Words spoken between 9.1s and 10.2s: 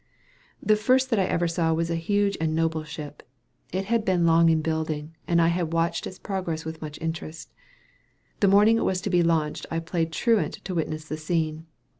be launched I played